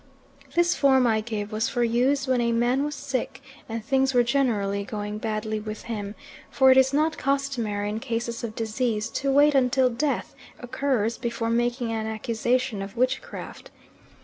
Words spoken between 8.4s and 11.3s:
of disease to wait until death occurs